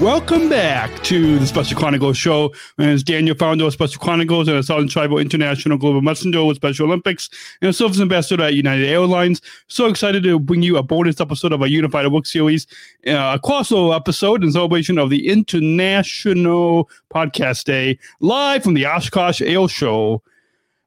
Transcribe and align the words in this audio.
Welcome 0.00 0.48
back 0.48 1.02
to 1.02 1.40
the 1.40 1.46
Special 1.48 1.76
Chronicles 1.76 2.16
show. 2.16 2.54
My 2.76 2.86
name 2.86 2.94
is 2.94 3.02
Daniel, 3.02 3.34
founder 3.34 3.64
of 3.64 3.72
Special 3.72 4.00
Chronicles 4.00 4.46
and 4.46 4.56
a 4.56 4.62
Southern 4.62 4.86
Tribal 4.86 5.18
International 5.18 5.76
Global 5.76 6.02
Messenger 6.02 6.44
with 6.44 6.56
Special 6.56 6.86
Olympics 6.86 7.28
and 7.60 7.70
a 7.70 7.72
service 7.72 8.00
ambassador 8.00 8.44
at 8.44 8.54
United 8.54 8.86
Airlines. 8.86 9.42
So 9.66 9.86
excited 9.86 10.22
to 10.22 10.38
bring 10.38 10.62
you 10.62 10.76
a 10.76 10.84
bonus 10.84 11.20
episode 11.20 11.52
of 11.52 11.62
our 11.62 11.66
Unified 11.66 12.04
at 12.04 12.12
Work 12.12 12.26
series, 12.26 12.68
uh, 13.08 13.36
a 13.36 13.40
crossover 13.44 13.96
episode 13.96 14.44
in 14.44 14.52
celebration 14.52 14.98
of 14.98 15.10
the 15.10 15.28
International 15.28 16.88
Podcast 17.12 17.64
Day, 17.64 17.98
live 18.20 18.62
from 18.62 18.74
the 18.74 18.86
Oshkosh 18.86 19.42
Air 19.42 19.66
Show. 19.66 20.22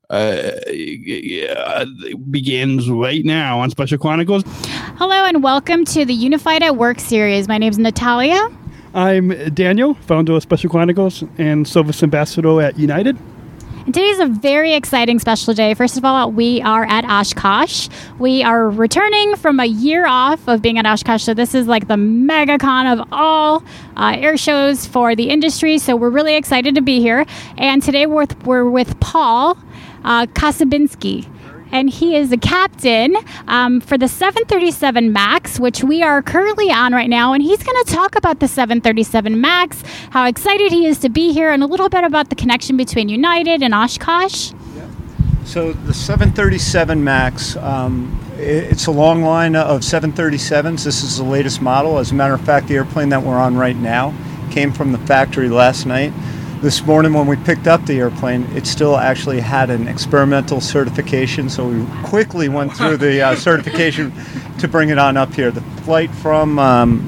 Uh, 0.09 0.51
yeah, 0.69 1.83
begins 2.29 2.89
right 2.89 3.25
now 3.25 3.59
on 3.59 3.69
Special 3.71 3.97
Chronicles. 3.97 4.43
Hello 4.95 5.25
and 5.25 5.43
welcome 5.43 5.83
to 5.83 6.05
the 6.05 6.13
Unified 6.13 6.63
at 6.63 6.77
Work 6.77 7.01
series. 7.01 7.49
My 7.49 7.57
name 7.57 7.71
is 7.71 7.77
Natalia. 7.77 8.49
I'm 8.93 9.29
Daniel, 9.53 9.93
founder 9.93 10.33
of 10.33 10.43
Special 10.43 10.69
Chronicles 10.69 11.23
and 11.37 11.65
service 11.65 12.03
ambassador 12.03 12.61
at 12.61 12.77
United. 12.77 13.17
And 13.85 13.93
today's 13.93 14.19
a 14.19 14.27
very 14.27 14.73
exciting 14.73 15.17
special 15.17 15.53
day. 15.53 15.73
First 15.73 15.97
of 15.97 16.03
all, 16.03 16.29
we 16.29 16.61
are 16.61 16.83
at 16.83 17.05
Oshkosh. 17.05 17.87
We 18.19 18.43
are 18.43 18.69
returning 18.69 19.37
from 19.37 19.61
a 19.61 19.65
year 19.65 20.05
off 20.05 20.45
of 20.47 20.61
being 20.61 20.77
at 20.77 20.85
Oshkosh. 20.85 21.23
So, 21.23 21.33
this 21.33 21.55
is 21.55 21.67
like 21.67 21.87
the 21.87 21.97
mega 21.97 22.57
con 22.57 22.85
of 22.85 23.07
all 23.13 23.63
uh, 23.95 24.17
air 24.17 24.35
shows 24.35 24.85
for 24.85 25.15
the 25.15 25.29
industry. 25.29 25.77
So, 25.77 25.95
we're 25.95 26.09
really 26.09 26.35
excited 26.35 26.75
to 26.75 26.81
be 26.81 26.99
here. 26.99 27.25
And 27.57 27.81
today 27.81 28.05
we're 28.05 28.21
with, 28.21 28.45
we're 28.45 28.69
with 28.69 28.99
Paul 28.99 29.57
uh, 30.03 30.25
Kasabinski. 30.27 31.27
And 31.71 31.89
he 31.89 32.15
is 32.15 32.29
the 32.29 32.37
captain 32.37 33.15
um, 33.47 33.81
for 33.81 33.97
the 33.97 34.07
737 34.07 35.11
MAX, 35.11 35.59
which 35.59 35.83
we 35.83 36.03
are 36.03 36.21
currently 36.21 36.69
on 36.71 36.93
right 36.93 37.09
now. 37.09 37.33
And 37.33 37.41
he's 37.41 37.63
going 37.63 37.83
to 37.85 37.91
talk 37.91 38.15
about 38.15 38.39
the 38.39 38.47
737 38.47 39.39
MAX, 39.39 39.83
how 40.11 40.25
excited 40.25 40.71
he 40.71 40.85
is 40.85 40.99
to 40.99 41.09
be 41.09 41.33
here, 41.33 41.51
and 41.51 41.63
a 41.63 41.67
little 41.67 41.89
bit 41.89 42.03
about 42.03 42.29
the 42.29 42.35
connection 42.35 42.77
between 42.77 43.09
United 43.09 43.63
and 43.63 43.73
Oshkosh. 43.73 44.51
So 45.45 45.73
the 45.73 45.93
737 45.93 47.03
MAX, 47.03 47.57
um, 47.57 48.17
it's 48.37 48.87
a 48.87 48.91
long 48.91 49.23
line 49.23 49.55
of 49.55 49.81
737s. 49.81 50.83
This 50.83 51.03
is 51.03 51.17
the 51.17 51.23
latest 51.23 51.61
model. 51.61 51.97
As 51.97 52.11
a 52.11 52.15
matter 52.15 52.33
of 52.33 52.41
fact, 52.41 52.67
the 52.67 52.75
airplane 52.75 53.09
that 53.09 53.21
we're 53.21 53.37
on 53.37 53.57
right 53.57 53.75
now 53.75 54.13
came 54.51 54.71
from 54.71 54.91
the 54.91 54.97
factory 54.99 55.49
last 55.49 55.85
night. 55.85 56.13
This 56.61 56.85
morning, 56.85 57.13
when 57.13 57.25
we 57.25 57.37
picked 57.37 57.65
up 57.65 57.83
the 57.87 57.97
airplane, 57.97 58.43
it 58.55 58.67
still 58.67 58.95
actually 58.95 59.39
had 59.39 59.71
an 59.71 59.87
experimental 59.87 60.61
certification, 60.61 61.49
so 61.49 61.67
we 61.67 61.85
quickly 62.03 62.49
went 62.49 62.73
through 62.77 62.97
the 62.97 63.19
uh, 63.19 63.35
certification 63.35 64.13
to 64.59 64.67
bring 64.67 64.89
it 64.89 64.99
on 64.99 65.17
up 65.17 65.33
here. 65.33 65.49
The 65.49 65.61
flight 65.83 66.11
from, 66.15 66.59
um, 66.59 66.99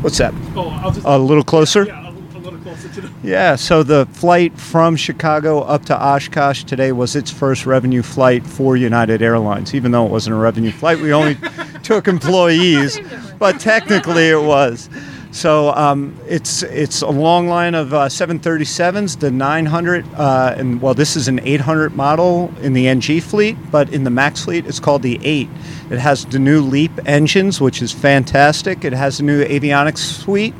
what's 0.00 0.18
that? 0.18 0.32
Oh, 0.54 0.68
I'll 0.68 0.92
just, 0.92 1.04
A 1.04 1.18
little 1.18 1.42
closer? 1.42 1.86
yeah, 1.86 2.08
a 2.08 2.38
little 2.38 2.60
closer 2.60 2.88
to 2.88 3.00
the. 3.00 3.10
Yeah, 3.24 3.56
so 3.56 3.82
the 3.82 4.06
flight 4.12 4.56
from 4.56 4.94
Chicago 4.94 5.62
up 5.62 5.84
to 5.86 6.00
Oshkosh 6.00 6.62
today 6.62 6.92
was 6.92 7.16
its 7.16 7.32
first 7.32 7.66
revenue 7.66 8.02
flight 8.02 8.46
for 8.46 8.76
United 8.76 9.22
Airlines. 9.22 9.74
Even 9.74 9.90
though 9.90 10.06
it 10.06 10.12
wasn't 10.12 10.36
a 10.36 10.38
revenue 10.38 10.70
flight, 10.70 11.00
we 11.00 11.12
only 11.12 11.36
took 11.82 12.06
employees, 12.06 13.00
but 13.40 13.58
technically 13.58 14.28
it 14.28 14.40
was. 14.40 14.88
So 15.34 15.70
um, 15.70 16.16
it's 16.28 16.62
it's 16.62 17.02
a 17.02 17.08
long 17.10 17.48
line 17.48 17.74
of 17.74 17.92
uh, 17.92 18.06
737s, 18.06 19.18
the 19.18 19.32
900, 19.32 20.06
uh, 20.14 20.54
and 20.56 20.80
well, 20.80 20.94
this 20.94 21.16
is 21.16 21.26
an 21.26 21.40
800 21.40 21.96
model 21.96 22.54
in 22.60 22.72
the 22.72 22.86
NG 22.86 23.20
fleet, 23.20 23.56
but 23.72 23.92
in 23.92 24.04
the 24.04 24.10
MAX 24.10 24.44
fleet, 24.44 24.64
it's 24.64 24.78
called 24.78 25.02
the 25.02 25.18
8. 25.24 25.48
It 25.90 25.98
has 25.98 26.24
the 26.24 26.38
new 26.38 26.60
LEAP 26.62 26.92
engines, 27.04 27.60
which 27.60 27.82
is 27.82 27.90
fantastic. 27.90 28.84
It 28.84 28.92
has 28.92 29.18
a 29.18 29.24
new 29.24 29.44
avionics 29.44 29.98
suite. 29.98 30.54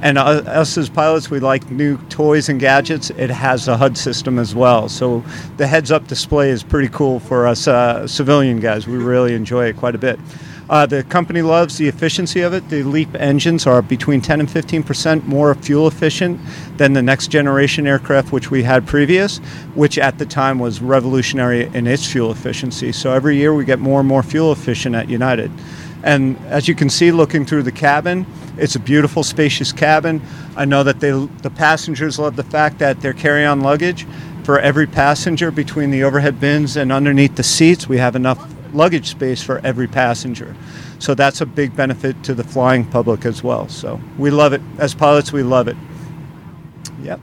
And 0.00 0.16
uh, 0.16 0.42
us 0.46 0.78
as 0.78 0.88
pilots, 0.88 1.28
we 1.28 1.40
like 1.40 1.68
new 1.68 1.98
toys 2.08 2.48
and 2.48 2.60
gadgets. 2.60 3.10
It 3.10 3.30
has 3.30 3.66
a 3.66 3.76
HUD 3.76 3.98
system 3.98 4.38
as 4.38 4.54
well. 4.54 4.88
So 4.88 5.24
the 5.56 5.66
heads 5.66 5.90
up 5.90 6.06
display 6.06 6.50
is 6.50 6.62
pretty 6.62 6.88
cool 6.88 7.18
for 7.18 7.48
us 7.48 7.66
uh, 7.66 8.06
civilian 8.06 8.60
guys. 8.60 8.86
We 8.86 8.96
really 8.96 9.34
enjoy 9.34 9.66
it 9.66 9.76
quite 9.76 9.96
a 9.96 9.98
bit. 9.98 10.20
Uh, 10.70 10.86
the 10.86 11.02
company 11.02 11.42
loves 11.42 11.78
the 11.78 11.88
efficiency 11.88 12.42
of 12.42 12.54
it. 12.54 12.68
The 12.68 12.84
LEAP 12.84 13.16
engines 13.16 13.66
are 13.66 13.82
between 13.82 14.20
10 14.20 14.38
and 14.38 14.48
15 14.48 14.84
percent 14.84 15.26
more 15.26 15.52
fuel 15.56 15.88
efficient 15.88 16.40
than 16.76 16.92
the 16.92 17.02
next 17.02 17.26
generation 17.26 17.88
aircraft, 17.88 18.30
which 18.30 18.52
we 18.52 18.62
had 18.62 18.86
previous, 18.86 19.38
which 19.74 19.98
at 19.98 20.18
the 20.18 20.26
time 20.26 20.60
was 20.60 20.80
revolutionary 20.80 21.66
in 21.74 21.88
its 21.88 22.06
fuel 22.06 22.30
efficiency. 22.30 22.92
So 22.92 23.12
every 23.12 23.36
year 23.36 23.52
we 23.52 23.64
get 23.64 23.80
more 23.80 23.98
and 23.98 24.08
more 24.08 24.22
fuel 24.22 24.52
efficient 24.52 24.94
at 24.94 25.08
United. 25.08 25.50
And 26.04 26.38
as 26.46 26.68
you 26.68 26.76
can 26.76 26.88
see, 26.88 27.10
looking 27.10 27.44
through 27.44 27.64
the 27.64 27.72
cabin, 27.72 28.24
it's 28.56 28.76
a 28.76 28.80
beautiful, 28.80 29.24
spacious 29.24 29.72
cabin. 29.72 30.22
I 30.56 30.66
know 30.66 30.84
that 30.84 31.00
they, 31.00 31.10
the 31.10 31.50
passengers 31.50 32.16
love 32.16 32.36
the 32.36 32.44
fact 32.44 32.78
that 32.78 33.00
their 33.00 33.12
carry-on 33.12 33.60
luggage 33.60 34.06
for 34.44 34.60
every 34.60 34.86
passenger 34.86 35.50
between 35.50 35.90
the 35.90 36.04
overhead 36.04 36.38
bins 36.38 36.76
and 36.76 36.92
underneath 36.92 37.34
the 37.34 37.42
seats, 37.42 37.88
we 37.88 37.98
have 37.98 38.14
enough 38.14 38.38
luggage 38.74 39.08
space 39.08 39.42
for 39.42 39.60
every 39.64 39.86
passenger. 39.86 40.54
So 40.98 41.14
that's 41.14 41.40
a 41.40 41.46
big 41.46 41.74
benefit 41.74 42.22
to 42.24 42.34
the 42.34 42.44
flying 42.44 42.84
public 42.84 43.24
as 43.24 43.42
well. 43.42 43.68
So 43.68 44.00
we 44.18 44.30
love 44.30 44.52
it. 44.52 44.60
As 44.78 44.94
pilots, 44.94 45.32
we 45.32 45.42
love 45.42 45.68
it. 45.68 45.76
Yep. 47.02 47.20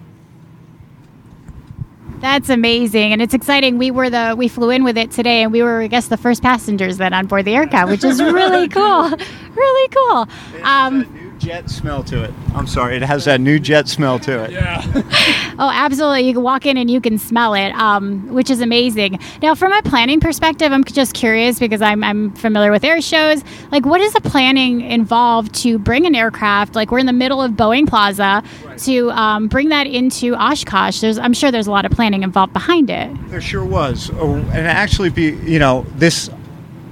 That's 2.20 2.50
amazing, 2.50 3.14
and 3.14 3.22
it's 3.22 3.36
exciting. 3.36 3.78
We 3.78 3.92
were 3.92 4.10
the 4.10 4.34
we 4.36 4.48
flew 4.48 4.72
in 4.72 4.84
with 4.84 4.98
it 4.98 5.12
today, 5.12 5.44
and 5.44 5.52
we 5.52 5.62
were, 5.62 5.82
I 5.82 5.88
guess, 5.88 6.08
the 6.08 6.18
first 6.18 6.42
passengers 6.42 6.98
then 6.98 7.14
on 7.14 7.28
board 7.28 7.46
the 7.46 7.56
aircraft, 7.56 7.92
which 7.92 8.04
is 8.04 8.20
really 8.20 8.68
cool, 8.70 9.12
really 9.56 9.88
cool. 9.90 10.28
Um, 10.64 11.27
jet 11.48 11.70
smell 11.70 12.04
to 12.04 12.26
it. 12.26 12.34
I'm 12.54 12.68
sorry, 12.68 12.98
it 12.98 13.04
has 13.04 13.24
that 13.24 13.40
new 13.40 13.58
jet 13.58 13.88
smell 13.88 14.20
to 14.20 14.44
it. 14.44 14.52
Yeah. 14.52 14.84
Oh, 15.60 15.72
absolutely. 15.74 16.22
You 16.22 16.34
can 16.34 16.44
walk 16.44 16.68
in 16.68 16.78
and 16.78 16.88
you 16.88 17.02
can 17.02 17.18
smell 17.18 17.56
it, 17.56 17.72
um, 17.72 18.32
which 18.32 18.52
is 18.52 18.62
amazing. 18.62 19.18
Now, 19.42 19.56
from 19.56 19.72
a 19.72 19.82
planning 19.82 20.20
perspective, 20.20 20.72
I'm 20.72 20.84
just 20.84 21.16
curious 21.16 21.58
because 21.58 21.82
I'm, 21.82 22.04
I'm 22.04 22.32
familiar 22.34 22.70
with 22.70 22.84
air 22.84 23.02
shows. 23.02 23.44
Like, 23.72 23.84
what 23.84 24.00
is 24.00 24.14
the 24.14 24.22
planning 24.22 24.82
involved 24.82 25.56
to 25.64 25.80
bring 25.80 26.06
an 26.06 26.14
aircraft? 26.14 26.76
Like, 26.76 26.92
we're 26.92 27.00
in 27.00 27.08
the 27.08 27.12
middle 27.12 27.42
of 27.42 27.54
Boeing 27.54 27.90
Plaza 27.90 28.44
to 28.84 29.10
um, 29.10 29.48
bring 29.48 29.70
that 29.70 29.88
into 29.88 30.36
Oshkosh. 30.36 31.02
There's, 31.02 31.18
I'm 31.18 31.34
sure 31.34 31.50
there's 31.50 31.66
a 31.66 31.72
lot 31.72 31.86
of 31.86 31.92
planning 31.92 32.22
involved 32.22 32.54
behind 32.54 32.92
it. 32.92 33.10
There 33.30 33.42
sure 33.42 33.66
was. 33.66 34.12
Oh, 34.14 34.36
and 34.36 34.68
actually, 34.68 35.10
be 35.10 35.32
you 35.38 35.58
know, 35.58 35.88
this 35.96 36.30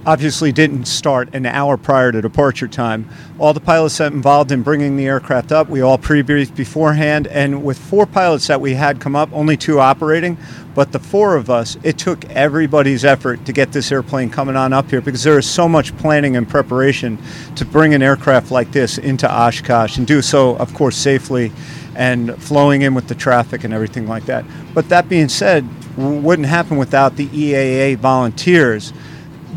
obviously 0.05 0.51
didn't 0.51 0.85
start 0.85 1.33
an 1.33 1.45
hour 1.45 1.77
prior 1.77 2.11
to 2.11 2.21
departure 2.21 2.67
time. 2.67 3.09
All 3.39 3.53
the 3.53 3.59
pilots 3.59 3.97
that 3.97 4.13
involved 4.13 4.51
in 4.51 4.61
bringing 4.61 4.97
the 4.97 5.07
aircraft 5.07 5.51
up, 5.51 5.67
we 5.67 5.81
all 5.81 5.97
pre-briefed 5.97 6.55
beforehand, 6.55 7.27
and 7.27 7.63
with 7.63 7.77
four 7.77 8.05
pilots 8.05 8.47
that 8.47 8.61
we 8.61 8.75
had 8.75 8.99
come 8.99 9.15
up, 9.15 9.29
only 9.33 9.57
two 9.57 9.79
operating, 9.79 10.37
but 10.75 10.91
the 10.91 10.99
four 10.99 11.35
of 11.35 11.49
us, 11.49 11.77
it 11.83 11.97
took 11.97 12.25
everybody's 12.25 13.03
effort 13.03 13.45
to 13.45 13.53
get 13.53 13.71
this 13.71 13.91
airplane 13.91 14.29
coming 14.29 14.55
on 14.55 14.73
up 14.73 14.89
here 14.89 15.01
because 15.01 15.23
there 15.23 15.39
is 15.39 15.49
so 15.49 15.67
much 15.67 15.95
planning 15.97 16.35
and 16.35 16.47
preparation 16.47 17.17
to 17.55 17.65
bring 17.65 17.93
an 17.93 18.03
aircraft 18.03 18.51
like 18.51 18.71
this 18.71 18.97
into 18.97 19.31
Oshkosh 19.31 19.97
and 19.97 20.05
do 20.05 20.21
so, 20.21 20.55
of 20.57 20.73
course, 20.73 20.97
safely 20.97 21.51
and 21.95 22.35
flowing 22.43 22.81
in 22.81 22.93
with 22.93 23.07
the 23.07 23.15
traffic 23.15 23.63
and 23.63 23.73
everything 23.73 24.05
like 24.07 24.25
that. 24.25 24.45
But 24.73 24.89
that 24.89 25.07
being 25.07 25.29
said, 25.29 25.67
wouldn't 25.97 26.47
happen 26.47 26.77
without 26.77 27.15
the 27.15 27.27
EAA 27.27 27.97
volunteers 27.97 28.91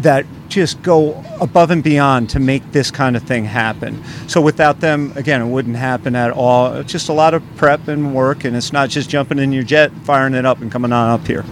that 0.02 0.24
just 0.48 0.82
go 0.82 1.22
above 1.40 1.70
and 1.70 1.82
beyond 1.82 2.30
to 2.30 2.40
make 2.40 2.72
this 2.72 2.90
kind 2.90 3.16
of 3.16 3.22
thing 3.22 3.44
happen. 3.44 4.02
So 4.26 4.40
without 4.40 4.80
them, 4.80 5.12
again, 5.16 5.42
it 5.42 5.46
wouldn't 5.46 5.76
happen 5.76 6.14
at 6.16 6.30
all. 6.30 6.74
It's 6.74 6.90
just 6.90 7.08
a 7.08 7.12
lot 7.12 7.34
of 7.34 7.42
prep 7.56 7.88
and 7.88 8.14
work, 8.14 8.44
and 8.44 8.56
it's 8.56 8.72
not 8.72 8.88
just 8.88 9.10
jumping 9.10 9.38
in 9.38 9.52
your 9.52 9.62
jet, 9.62 9.92
firing 10.04 10.34
it 10.34 10.46
up, 10.46 10.60
and 10.60 10.70
coming 10.72 10.92
on 10.92 11.10
up 11.10 11.26
here. 11.26 11.44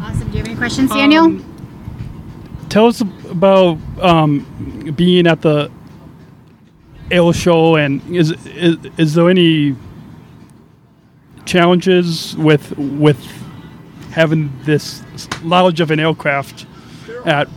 Awesome. 0.00 0.26
Do 0.28 0.32
you 0.32 0.38
have 0.38 0.46
any 0.46 0.56
questions, 0.56 0.90
Daniel? 0.90 1.24
Um, 1.24 2.66
tell 2.68 2.86
us 2.86 3.00
about 3.00 3.78
um, 4.00 4.92
being 4.96 5.26
at 5.26 5.42
the 5.42 5.70
air 7.10 7.32
show, 7.32 7.76
and 7.76 8.00
is, 8.14 8.30
is 8.46 8.76
is 8.96 9.14
there 9.14 9.28
any 9.28 9.76
challenges 11.44 12.36
with 12.36 12.76
with 12.78 13.20
having 14.12 14.52
this 14.64 15.02
large 15.42 15.80
of 15.80 15.90
an 15.90 16.00
aircraft 16.00 16.66
at. 17.26 17.48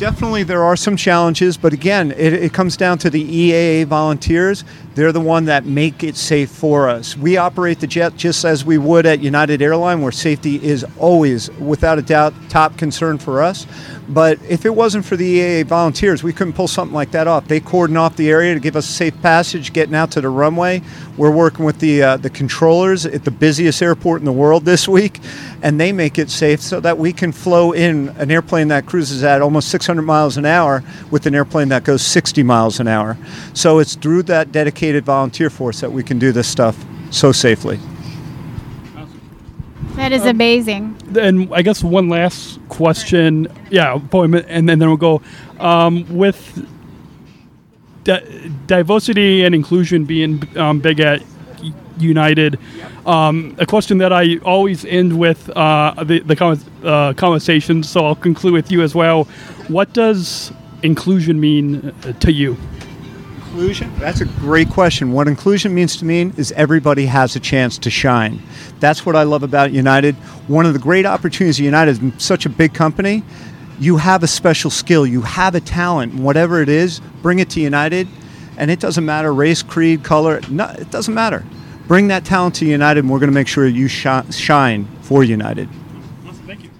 Definitely, 0.00 0.44
there 0.44 0.64
are 0.64 0.76
some 0.76 0.96
challenges, 0.96 1.58
but 1.58 1.74
again, 1.74 2.12
it, 2.12 2.32
it, 2.32 2.54
comes 2.54 2.74
down 2.74 2.96
to 3.00 3.10
the 3.10 3.22
EAA 3.22 3.84
volunteers. 3.84 4.64
They're 4.94 5.12
the 5.12 5.20
one 5.20 5.44
that 5.44 5.66
make 5.66 6.02
it 6.02 6.16
safe 6.16 6.50
for 6.50 6.88
us. 6.88 7.18
We 7.18 7.36
operate 7.36 7.80
the 7.80 7.86
jet 7.86 8.16
just 8.16 8.46
as 8.46 8.64
we 8.64 8.78
would 8.78 9.04
at 9.04 9.20
United 9.20 9.60
Airline, 9.60 10.00
where 10.00 10.10
safety 10.10 10.56
is 10.64 10.86
always, 10.98 11.50
without 11.58 11.98
a 11.98 12.02
doubt, 12.02 12.32
top 12.48 12.78
concern 12.78 13.18
for 13.18 13.42
us. 13.42 13.66
But 14.10 14.40
if 14.48 14.66
it 14.66 14.74
wasn't 14.74 15.04
for 15.04 15.16
the 15.16 15.38
EAA 15.38 15.66
volunteers, 15.66 16.24
we 16.24 16.32
couldn't 16.32 16.54
pull 16.54 16.66
something 16.66 16.94
like 16.94 17.12
that 17.12 17.28
off. 17.28 17.46
They 17.46 17.60
cordon 17.60 17.96
off 17.96 18.16
the 18.16 18.28
area 18.28 18.54
to 18.54 18.60
give 18.60 18.74
us 18.74 18.84
safe 18.84 19.14
passage 19.22 19.72
getting 19.72 19.94
out 19.94 20.10
to 20.12 20.20
the 20.20 20.28
runway. 20.28 20.82
We're 21.16 21.30
working 21.30 21.64
with 21.64 21.78
the 21.78 22.02
uh, 22.02 22.16
the 22.16 22.30
controllers 22.30 23.06
at 23.06 23.24
the 23.24 23.30
busiest 23.30 23.80
airport 23.82 24.20
in 24.20 24.24
the 24.24 24.32
world 24.32 24.64
this 24.64 24.88
week, 24.88 25.20
and 25.62 25.78
they 25.78 25.92
make 25.92 26.18
it 26.18 26.28
safe 26.28 26.60
so 26.60 26.80
that 26.80 26.98
we 26.98 27.12
can 27.12 27.30
flow 27.30 27.70
in 27.70 28.08
an 28.18 28.32
airplane 28.32 28.66
that 28.68 28.86
cruises 28.86 29.22
at 29.22 29.42
almost 29.42 29.68
600 29.68 29.89
miles 29.96 30.36
an 30.36 30.46
hour 30.46 30.82
with 31.10 31.26
an 31.26 31.34
airplane 31.34 31.68
that 31.68 31.84
goes 31.84 32.02
60 32.02 32.42
miles 32.42 32.80
an 32.80 32.88
hour. 32.88 33.16
So 33.54 33.78
it's 33.78 33.94
through 33.94 34.24
that 34.24 34.52
dedicated 34.52 35.04
volunteer 35.04 35.50
force 35.50 35.80
that 35.80 35.92
we 35.92 36.02
can 36.02 36.18
do 36.18 36.32
this 36.32 36.48
stuff 36.48 36.84
so 37.10 37.32
safely. 37.32 37.78
That 39.96 40.12
is 40.12 40.24
amazing. 40.24 40.96
And 41.18 41.52
I 41.52 41.62
guess 41.62 41.84
one 41.84 42.08
last 42.08 42.58
question, 42.68 43.48
yeah, 43.70 43.94
appointment, 43.94 44.46
and 44.48 44.68
then, 44.68 44.78
then 44.78 44.88
we'll 44.88 44.96
go 44.96 45.20
um, 45.58 46.06
with 46.16 46.66
di- 48.04 48.50
diversity 48.66 49.44
and 49.44 49.54
inclusion 49.54 50.04
being 50.04 50.42
um, 50.56 50.80
big 50.80 51.00
at 51.00 51.22
United. 51.98 52.58
Um, 53.06 53.54
a 53.58 53.66
question 53.66 53.98
that 53.98 54.12
I 54.12 54.38
always 54.38 54.84
end 54.84 55.18
with 55.18 55.50
uh, 55.56 55.94
the, 56.04 56.20
the 56.20 56.36
con- 56.36 56.60
uh, 56.84 57.12
conversation, 57.14 57.82
so 57.82 58.06
I'll 58.06 58.14
conclude 58.14 58.52
with 58.52 58.70
you 58.70 58.82
as 58.82 58.94
well. 58.94 59.24
What 59.68 59.92
does 59.92 60.52
inclusion 60.82 61.40
mean 61.40 61.92
uh, 62.04 62.12
to 62.12 62.32
you? 62.32 62.56
Inclusion? 63.36 63.92
That's 63.98 64.20
a 64.20 64.26
great 64.26 64.70
question. 64.70 65.12
What 65.12 65.26
inclusion 65.26 65.74
means 65.74 65.96
to 65.96 66.04
me 66.04 66.32
is 66.36 66.52
everybody 66.52 67.06
has 67.06 67.34
a 67.34 67.40
chance 67.40 67.78
to 67.78 67.90
shine. 67.90 68.40
That's 68.78 69.04
what 69.04 69.16
I 69.16 69.24
love 69.24 69.42
about 69.42 69.72
United. 69.72 70.14
One 70.46 70.66
of 70.66 70.72
the 70.72 70.78
great 70.78 71.04
opportunities 71.04 71.58
of 71.58 71.64
United 71.64 72.02
is 72.02 72.24
such 72.24 72.46
a 72.46 72.48
big 72.48 72.74
company. 72.74 73.24
You 73.80 73.96
have 73.96 74.22
a 74.22 74.26
special 74.26 74.70
skill, 74.70 75.06
you 75.06 75.22
have 75.22 75.54
a 75.54 75.60
talent, 75.60 76.14
whatever 76.14 76.60
it 76.60 76.68
is, 76.68 77.00
bring 77.22 77.38
it 77.38 77.48
to 77.50 77.60
United, 77.60 78.06
and 78.60 78.70
it 78.70 78.78
doesn't 78.78 79.06
matter 79.06 79.32
race, 79.32 79.62
creed, 79.62 80.04
color, 80.04 80.40
no, 80.50 80.66
it 80.78 80.90
doesn't 80.90 81.14
matter. 81.14 81.42
Bring 81.88 82.08
that 82.08 82.26
talent 82.26 82.54
to 82.56 82.66
United, 82.66 83.00
and 83.00 83.10
we're 83.10 83.18
going 83.18 83.30
to 83.30 83.34
make 83.34 83.48
sure 83.48 83.66
you 83.66 83.88
sh- 83.88 84.06
shine 84.30 84.86
for 85.00 85.24
United. 85.24 85.66
Awesome. 86.26 86.46
Thank 86.46 86.64
you. 86.64 86.70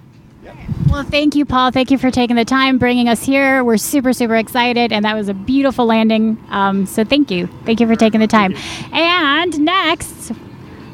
Yep. 0.43 0.55
Well, 0.89 1.03
thank 1.03 1.35
you, 1.35 1.43
Paul. 1.43 1.71
Thank 1.71 1.89
you 1.89 1.97
for 1.97 2.11
taking 2.11 2.35
the 2.35 2.45
time, 2.45 2.77
bringing 2.77 3.09
us 3.09 3.23
here. 3.23 3.63
We're 3.63 3.77
super, 3.77 4.13
super 4.13 4.35
excited, 4.35 4.93
and 4.93 5.03
that 5.03 5.15
was 5.15 5.27
a 5.27 5.33
beautiful 5.33 5.87
landing. 5.87 6.37
Um, 6.49 6.85
so, 6.85 7.03
thank 7.03 7.31
you. 7.31 7.47
Thank 7.65 7.79
you 7.79 7.87
for 7.87 7.95
taking 7.95 8.19
the 8.19 8.27
time. 8.27 8.55
And 8.93 9.59
next, 9.61 10.31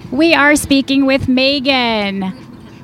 we 0.10 0.34
are 0.34 0.56
speaking 0.56 1.06
with 1.06 1.28
Megan 1.28 2.34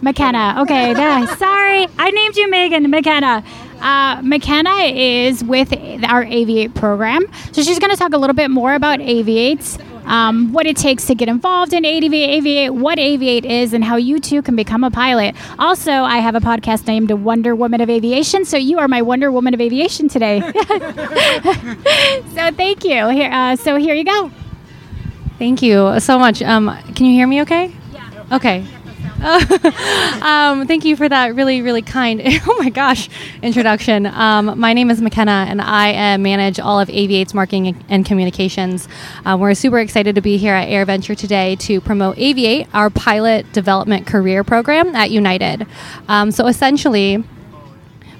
McKenna. 0.01 0.57
Okay, 0.63 0.93
sorry, 1.37 1.87
I 1.97 2.11
named 2.11 2.35
you 2.35 2.49
Megan 2.49 2.91
McKenna. 2.91 3.45
Uh, 3.83 4.21
McKenna 4.23 4.75
is 4.93 5.43
with 5.43 5.71
our 6.05 6.25
Aviate 6.25 6.73
program, 6.73 7.25
so 7.51 7.61
she's 7.61 7.79
going 7.79 7.91
to 7.91 7.97
talk 7.97 8.13
a 8.13 8.17
little 8.17 8.35
bit 8.35 8.49
more 8.49 8.73
about 8.73 8.99
Aviates 8.99 9.77
um, 10.05 10.51
what 10.51 10.65
it 10.65 10.77
takes 10.77 11.05
to 11.07 11.15
get 11.15 11.29
involved 11.29 11.73
in 11.73 11.83
Aviate, 11.83 12.41
Aviate, 12.41 12.71
what 12.71 12.97
Aviate 12.97 13.45
is, 13.45 13.73
and 13.73 13.83
how 13.83 13.95
you 13.95 14.19
too 14.19 14.41
can 14.41 14.55
become 14.55 14.83
a 14.83 14.91
pilot. 14.91 15.35
Also, 15.59 15.91
I 15.91 16.17
have 16.17 16.35
a 16.35 16.39
podcast 16.39 16.87
named 16.87 17.11
Wonder 17.11 17.55
Woman 17.55 17.81
of 17.81 17.89
Aviation, 17.89 18.45
so 18.45 18.57
you 18.57 18.79
are 18.79 18.87
my 18.87 19.01
Wonder 19.01 19.31
Woman 19.31 19.53
of 19.53 19.61
Aviation 19.61 20.07
today. 20.09 20.41
so 22.35 22.51
thank 22.51 22.83
you. 22.83 23.07
Here, 23.09 23.31
uh, 23.31 23.55
so 23.55 23.77
here 23.77 23.95
you 23.95 24.05
go. 24.05 24.31
Thank 25.39 25.61
you 25.61 25.99
so 25.99 26.19
much. 26.19 26.41
Um, 26.41 26.77
can 26.95 27.05
you 27.05 27.13
hear 27.13 27.27
me 27.27 27.41
okay? 27.41 27.73
Yeah. 27.91 28.25
Okay. 28.31 28.65
um, 30.21 30.67
thank 30.67 30.83
you 30.83 30.97
for 30.97 31.07
that 31.07 31.33
really, 31.33 31.61
really 31.61 31.81
kind, 31.81 32.21
oh 32.25 32.57
my 32.59 32.69
gosh, 32.69 33.07
introduction. 33.41 34.05
Um, 34.05 34.59
my 34.59 34.73
name 34.73 34.91
is 34.91 35.01
McKenna, 35.01 35.45
and 35.47 35.61
I 35.61 36.15
uh, 36.15 36.17
manage 36.17 36.59
all 36.59 36.77
of 36.77 36.89
Aviate's 36.89 37.33
marketing 37.33 37.81
and 37.87 38.05
communications. 38.05 38.89
Uh, 39.25 39.37
we're 39.39 39.53
super 39.53 39.79
excited 39.79 40.15
to 40.15 40.21
be 40.21 40.35
here 40.35 40.53
at 40.53 40.67
AirVenture 40.67 41.15
today 41.15 41.55
to 41.57 41.79
promote 41.79 42.17
Aviate, 42.17 42.67
our 42.73 42.89
pilot 42.89 43.49
development 43.53 44.07
career 44.07 44.43
program 44.43 44.93
at 44.93 45.09
United. 45.09 45.67
Um, 46.09 46.29
so 46.29 46.45
essentially, 46.47 47.23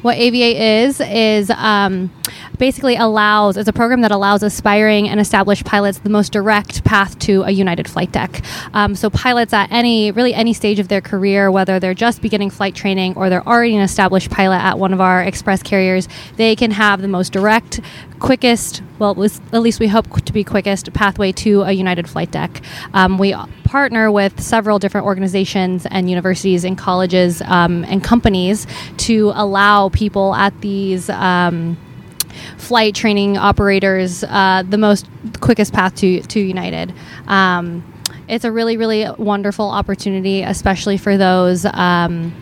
what 0.03 0.17
Aviate 0.17 0.85
is 0.85 1.01
is 1.01 1.49
um, 1.49 2.11
basically 2.57 2.95
allows 2.95 3.57
it's 3.57 3.69
a 3.69 3.73
program 3.73 4.01
that 4.01 4.11
allows 4.11 4.43
aspiring 4.43 5.09
and 5.09 5.19
established 5.19 5.65
pilots 5.65 5.99
the 5.99 6.09
most 6.09 6.31
direct 6.31 6.83
path 6.83 7.17
to 7.19 7.43
a 7.43 7.51
United 7.51 7.87
flight 7.87 8.11
deck. 8.11 8.41
Um, 8.73 8.95
so 8.95 9.09
pilots 9.09 9.53
at 9.53 9.71
any 9.71 10.11
really 10.11 10.33
any 10.33 10.53
stage 10.53 10.79
of 10.79 10.87
their 10.87 11.01
career, 11.01 11.51
whether 11.51 11.79
they're 11.79 11.93
just 11.93 12.21
beginning 12.21 12.49
flight 12.49 12.75
training 12.75 13.15
or 13.15 13.29
they're 13.29 13.47
already 13.47 13.75
an 13.75 13.81
established 13.81 14.29
pilot 14.29 14.57
at 14.57 14.79
one 14.79 14.93
of 14.93 15.01
our 15.01 15.21
express 15.23 15.63
carriers, 15.63 16.07
they 16.37 16.55
can 16.55 16.71
have 16.71 17.01
the 17.01 17.07
most 17.07 17.33
direct, 17.33 17.79
quickest, 18.19 18.81
well, 18.99 19.11
at 19.11 19.61
least 19.61 19.79
we 19.79 19.87
hope 19.87 20.23
to 20.25 20.33
be 20.33 20.43
quickest 20.43 20.91
pathway 20.93 21.31
to 21.31 21.61
a 21.63 21.71
United 21.71 22.07
flight 22.09 22.31
deck. 22.31 22.61
Um, 22.93 23.17
we 23.17 23.35
partner 23.63 24.11
with 24.11 24.39
several 24.39 24.79
different 24.79 25.05
organizations 25.05 25.85
and 25.87 26.09
universities 26.09 26.63
and 26.63 26.77
colleges 26.77 27.41
um, 27.43 27.83
and 27.85 28.03
companies 28.03 28.67
to 28.97 29.31
allow 29.35 29.89
people 29.89 30.35
at 30.35 30.59
these 30.61 31.09
um, 31.09 31.77
flight 32.57 32.95
training 32.95 33.37
operators 33.37 34.23
uh, 34.23 34.63
the 34.67 34.77
most 34.77 35.07
quickest 35.39 35.73
path 35.73 35.95
to 35.95 36.21
to 36.21 36.39
United. 36.39 36.93
Um, 37.27 37.83
it's 38.27 38.45
a 38.45 38.51
really 38.51 38.77
really 38.77 39.07
wonderful 39.17 39.69
opportunity, 39.69 40.41
especially 40.43 40.97
for 40.97 41.17
those. 41.17 41.65
Um, 41.65 42.33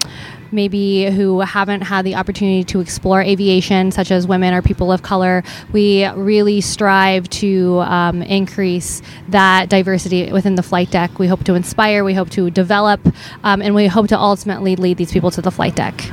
maybe 0.52 1.10
who 1.10 1.40
haven't 1.40 1.82
had 1.82 2.06
the 2.06 2.16
opportunity 2.16 2.64
to 2.64 2.80
explore 2.80 3.22
aviation, 3.22 3.92
such 3.92 4.12
as 4.12 4.28
women 4.28 4.54
or 4.54 4.62
people 4.62 4.92
of 4.92 5.02
color, 5.02 5.44
we 5.72 6.06
really 6.10 6.62
strive 6.62 7.30
to 7.30 7.80
um, 7.82 8.22
increase 8.22 9.02
that 9.30 9.70
diversity 9.70 10.32
within 10.32 10.56
the 10.56 10.64
flight 10.64 10.92
deck. 10.92 11.20
We 11.20 11.28
hope 11.28 11.44
to 11.46 11.56
inspire, 11.56 12.04
we 12.04 12.14
hope 12.14 12.30
to 12.32 12.50
develop, 12.52 13.00
um, 13.44 13.62
and 13.62 13.74
we 13.74 13.88
hope 13.88 14.08
to 14.10 14.20
ultimately 14.20 14.76
lead 14.76 14.98
these 14.98 15.12
people 15.12 15.32
to 15.32 15.42
the 15.42 15.52
flight 15.52 15.76
deck. 15.76 16.04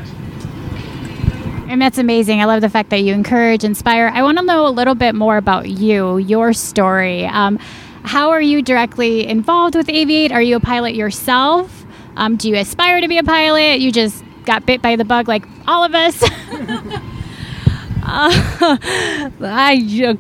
And 1.69 1.83
that's 1.83 1.99
amazing. 1.99 2.41
I 2.41 2.47
love 2.47 2.63
the 2.63 2.71
fact 2.71 2.89
that 2.91 3.03
you 3.03 3.13
encourage, 3.13 3.63
inspire. 3.63 4.09
I 4.09 4.23
want 4.23 4.39
to 4.39 4.45
know 4.45 4.67
a 4.67 4.71
little 4.71 4.95
bit 4.95 5.15
more 5.15 5.37
about 5.37 5.69
you, 5.69 6.17
your 6.17 6.55
story. 6.55 7.27
Um, 7.27 7.59
how 8.05 8.31
are 8.31 8.41
you 8.41 8.63
directly 8.63 9.27
involved 9.27 9.75
with 9.75 9.89
Aviate? 9.89 10.33
Are 10.33 10.41
you 10.41 10.57
a 10.57 10.61
pilot 10.61 10.95
yourself? 10.95 11.85
Um, 12.17 12.37
do 12.37 12.49
you 12.49 12.57
aspire 12.57 13.03
to 13.03 13.09
be 13.09 13.19
a 13.19 13.23
pilot? 13.23 13.81
You 13.81 13.93
just 13.93 14.25
got 14.47 14.65
bit 14.65 14.81
by 14.81 14.97
the 14.97 15.05
bug 15.05 15.29
like 15.29 15.45
all 15.67 15.85
of 15.85 15.95
us? 15.95 16.23
uh, 16.23 16.29
I, 19.43 20.17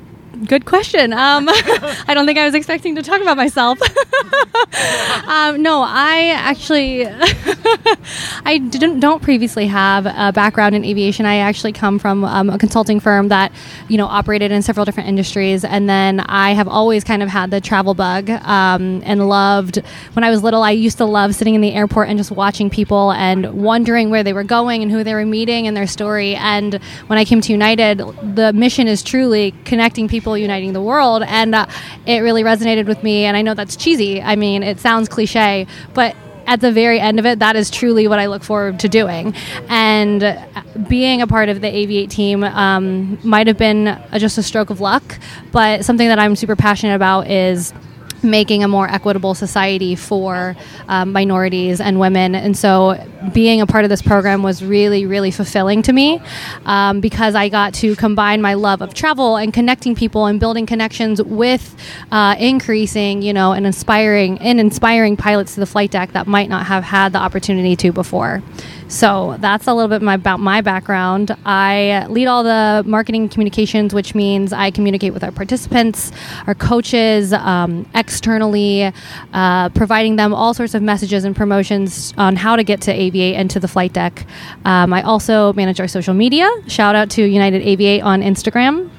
good 0.46 0.64
question. 0.64 1.12
Um, 1.12 1.48
I 1.52 2.12
don't 2.14 2.26
think 2.26 2.38
I 2.38 2.44
was 2.44 2.54
expecting 2.54 2.94
to 2.96 3.02
talk 3.02 3.20
about 3.20 3.36
myself. 3.36 3.80
um, 5.26 5.62
no, 5.62 5.82
I 5.82 6.32
actually 6.34 7.06
I 8.44 8.58
didn't 8.58 9.00
don't 9.00 9.22
previously 9.22 9.66
have 9.66 10.06
a 10.06 10.32
background 10.32 10.74
in 10.74 10.84
aviation. 10.84 11.26
I 11.26 11.36
actually 11.36 11.72
come 11.72 11.98
from 11.98 12.24
um, 12.24 12.50
a 12.50 12.58
consulting 12.58 13.00
firm 13.00 13.28
that 13.28 13.52
you 13.88 13.96
know 13.96 14.06
operated 14.06 14.52
in 14.52 14.62
several 14.62 14.84
different 14.84 15.08
industries, 15.08 15.64
and 15.64 15.88
then 15.88 16.20
I 16.20 16.52
have 16.52 16.68
always 16.68 17.04
kind 17.04 17.22
of 17.22 17.28
had 17.28 17.50
the 17.50 17.60
travel 17.60 17.94
bug 17.94 18.30
um, 18.30 19.02
and 19.04 19.28
loved. 19.28 19.82
When 20.12 20.24
I 20.24 20.30
was 20.30 20.42
little, 20.42 20.62
I 20.62 20.70
used 20.72 20.98
to 20.98 21.04
love 21.04 21.34
sitting 21.34 21.54
in 21.54 21.60
the 21.60 21.74
airport 21.74 22.08
and 22.08 22.18
just 22.18 22.30
watching 22.30 22.70
people 22.70 23.12
and 23.12 23.62
wondering 23.62 24.10
where 24.10 24.22
they 24.22 24.32
were 24.32 24.44
going 24.44 24.82
and 24.82 24.90
who 24.90 25.04
they 25.04 25.14
were 25.14 25.26
meeting 25.26 25.66
and 25.66 25.76
their 25.76 25.86
story. 25.86 26.34
And 26.36 26.74
when 27.06 27.18
I 27.18 27.24
came 27.24 27.40
to 27.40 27.52
United, 27.52 27.98
the 28.34 28.52
mission 28.52 28.88
is 28.88 29.02
truly 29.02 29.54
connecting 29.64 30.08
people 30.08 30.27
people 30.28 30.36
uniting 30.36 30.74
the 30.74 30.82
world. 30.82 31.22
And 31.26 31.54
uh, 31.54 31.66
it 32.06 32.18
really 32.18 32.42
resonated 32.42 32.86
with 32.86 33.02
me. 33.02 33.24
And 33.24 33.34
I 33.36 33.42
know 33.42 33.54
that's 33.54 33.76
cheesy. 33.76 34.20
I 34.20 34.36
mean, 34.36 34.62
it 34.62 34.78
sounds 34.78 35.08
cliche, 35.08 35.66
but 35.94 36.14
at 36.46 36.60
the 36.60 36.70
very 36.70 37.00
end 37.00 37.18
of 37.18 37.24
it, 37.24 37.38
that 37.38 37.56
is 37.56 37.70
truly 37.70 38.06
what 38.08 38.18
I 38.18 38.26
look 38.26 38.42
forward 38.42 38.80
to 38.80 38.88
doing. 38.88 39.34
And 39.68 40.38
being 40.86 41.22
a 41.22 41.26
part 41.26 41.48
of 41.48 41.60
the 41.60 41.66
Aviate 41.66 42.10
team 42.10 42.44
um, 42.44 43.18
might 43.22 43.46
have 43.46 43.58
been 43.58 43.98
just 44.16 44.36
a 44.38 44.42
stroke 44.42 44.70
of 44.70 44.80
luck, 44.80 45.18
but 45.50 45.84
something 45.84 46.08
that 46.08 46.18
I'm 46.18 46.36
super 46.36 46.56
passionate 46.56 46.94
about 46.94 47.30
is 47.30 47.72
making 48.22 48.64
a 48.64 48.68
more 48.68 48.88
equitable 48.88 49.34
society 49.34 49.94
for 49.94 50.56
um, 50.88 51.12
minorities 51.12 51.80
and 51.80 52.00
women. 52.00 52.34
And 52.34 52.56
so, 52.56 52.96
being 53.32 53.60
a 53.60 53.66
part 53.66 53.84
of 53.84 53.90
this 53.90 54.02
program 54.02 54.42
was 54.42 54.62
really, 54.62 55.04
really 55.04 55.30
fulfilling 55.30 55.82
to 55.82 55.92
me 55.92 56.20
um, 56.66 57.00
because 57.00 57.34
I 57.34 57.48
got 57.48 57.74
to 57.74 57.96
combine 57.96 58.40
my 58.40 58.54
love 58.54 58.80
of 58.80 58.94
travel 58.94 59.36
and 59.36 59.52
connecting 59.52 59.94
people 59.94 60.26
and 60.26 60.38
building 60.38 60.66
connections 60.66 61.22
with 61.22 61.76
uh, 62.12 62.36
increasing, 62.38 63.22
you 63.22 63.32
know, 63.32 63.52
and 63.52 63.66
inspiring 63.66 64.38
and 64.38 64.60
inspiring 64.60 65.16
pilots 65.16 65.54
to 65.54 65.60
the 65.60 65.66
flight 65.66 65.90
deck 65.90 66.12
that 66.12 66.26
might 66.26 66.48
not 66.48 66.66
have 66.66 66.84
had 66.84 67.12
the 67.12 67.18
opportunity 67.18 67.74
to 67.76 67.92
before. 67.92 68.42
So 68.88 69.36
that's 69.40 69.66
a 69.66 69.74
little 69.74 69.88
bit 69.88 70.00
my, 70.00 70.14
about 70.14 70.40
my 70.40 70.62
background. 70.62 71.36
I 71.44 72.06
lead 72.08 72.26
all 72.26 72.42
the 72.42 72.82
marketing 72.86 73.28
communications, 73.28 73.92
which 73.92 74.14
means 74.14 74.52
I 74.52 74.70
communicate 74.70 75.12
with 75.12 75.22
our 75.22 75.30
participants, 75.30 76.10
our 76.46 76.54
coaches, 76.54 77.34
um, 77.34 77.86
externally, 78.08 78.90
uh, 79.34 79.68
providing 79.70 80.16
them 80.16 80.32
all 80.32 80.54
sorts 80.54 80.72
of 80.74 80.82
messages 80.82 81.24
and 81.24 81.36
promotions 81.36 82.14
on 82.16 82.36
how 82.36 82.56
to 82.56 82.64
get 82.64 82.80
to 82.80 82.90
Aviate 82.90 83.34
and 83.34 83.50
to 83.50 83.60
the 83.60 83.68
flight 83.68 83.92
deck. 83.92 84.24
Um, 84.64 84.94
I 84.94 85.02
also 85.02 85.52
manage 85.52 85.78
our 85.78 85.88
social 85.88 86.14
media. 86.14 86.48
Shout 86.68 86.94
out 86.94 87.10
to 87.10 87.22
United 87.22 87.60
Aviate 87.62 88.02
on 88.02 88.22
Instagram. 88.22 88.90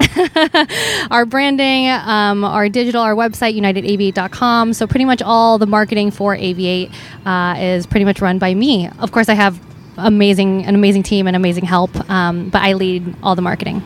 our 1.12 1.24
branding, 1.24 1.88
um, 1.88 2.42
our 2.44 2.68
digital, 2.68 3.02
our 3.02 3.14
website, 3.14 3.54
unitedaviate.com. 3.56 4.72
So, 4.72 4.86
pretty 4.88 5.04
much 5.04 5.22
all 5.22 5.58
the 5.58 5.66
marketing 5.66 6.10
for 6.10 6.36
Aviate 6.36 6.92
uh, 7.24 7.54
is 7.58 7.86
pretty 7.86 8.04
much 8.04 8.20
run 8.20 8.38
by 8.38 8.52
me. 8.52 8.88
Of 8.98 9.12
course, 9.12 9.28
I 9.28 9.34
have 9.34 9.60
amazing 9.96 10.66
an 10.66 10.74
amazing 10.74 11.04
team 11.04 11.28
and 11.28 11.36
amazing 11.36 11.64
help, 11.64 11.92
um, 12.10 12.50
but 12.50 12.62
I 12.62 12.72
lead 12.72 13.14
all 13.22 13.36
the 13.36 13.42
marketing. 13.42 13.80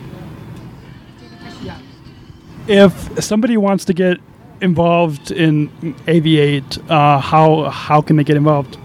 If 2.67 3.23
somebody 3.23 3.57
wants 3.57 3.85
to 3.85 3.93
get 3.93 4.19
involved 4.61 5.31
in 5.31 5.69
Aviate, 6.07 6.77
uh, 6.89 7.19
how 7.19 7.69
how 7.69 8.01
can 8.01 8.15
they 8.17 8.23
get 8.23 8.37
involved? 8.37 8.77